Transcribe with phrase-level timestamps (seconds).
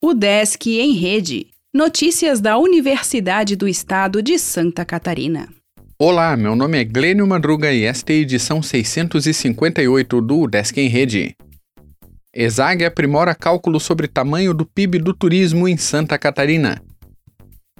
[0.00, 1.48] O Desk em Rede.
[1.74, 5.48] Notícias da Universidade do Estado de Santa Catarina.
[5.98, 10.86] Olá, meu nome é Glênio Madruga e esta é a edição 658 do Desk em
[10.86, 11.34] Rede.
[12.32, 16.80] ESAG aprimora cálculo sobre tamanho do PIB do turismo em Santa Catarina.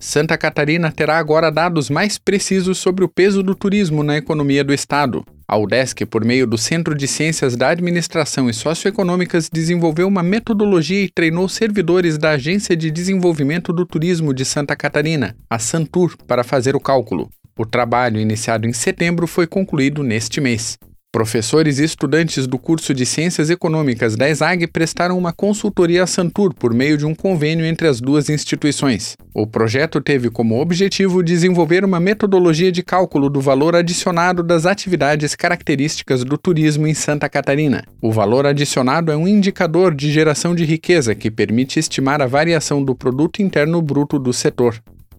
[0.01, 4.75] Santa Catarina terá agora dados mais precisos sobre o peso do turismo na economia do
[4.75, 5.25] estado.
[5.51, 11.05] A UDESC, por meio do Centro de Ciências da Administração e Socioeconômicas, desenvolveu uma metodologia
[11.05, 16.45] e treinou servidores da Agência de Desenvolvimento do Turismo de Santa Catarina, a Santur, para
[16.45, 17.31] fazer o cálculo.
[17.59, 20.77] O trabalho, iniciado em setembro, foi concluído neste mês.
[21.11, 26.53] Professores e estudantes do curso de Ciências Econômicas da ESAG prestaram uma consultoria à Santur
[26.53, 29.17] por meio de um convênio entre as duas instituições.
[29.33, 35.35] O projeto teve como objetivo desenvolver uma metodologia de cálculo do valor adicionado das atividades
[35.35, 37.85] características do turismo em Santa Catarina.
[38.03, 42.85] O valor adicionado é um indicador de geração de riqueza que permite estimar a variação
[42.85, 44.79] do produto interno bruto do setor.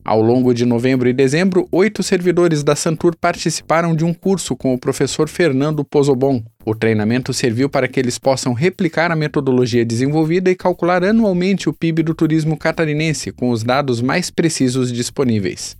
[0.10, 4.74] Ao longo de novembro e dezembro, oito servidores da Santur participaram de um curso com
[4.74, 6.44] o professor Fernando Pozobon.
[6.66, 11.74] O treinamento serviu para que eles possam replicar a metodologia desenvolvida e calcular anualmente o
[11.74, 15.78] PIB do turismo catarinense com os dados mais precisos disponíveis.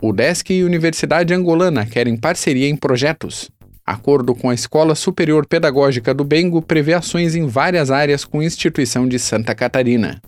[0.00, 3.50] O DESC e Universidade Angolana querem parceria em projetos.
[3.84, 9.06] Acordo com a Escola Superior Pedagógica do Bengo prevê ações em várias áreas com instituição
[9.06, 10.22] de Santa Catarina.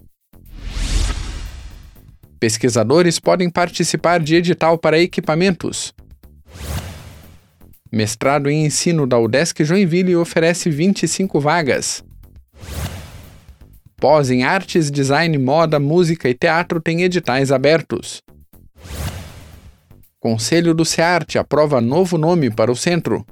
[2.43, 5.95] Pesquisadores podem participar de edital para equipamentos.
[7.93, 12.03] Mestrado em Ensino da UDESC Joinville oferece 25 vagas.
[13.97, 18.21] Pós em Artes, Design, Moda, Música e Teatro tem editais abertos.
[20.19, 23.25] Conselho do SEARTE aprova novo nome para o centro.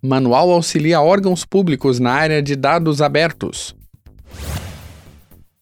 [0.00, 3.78] Manual auxilia órgãos públicos na área de dados abertos.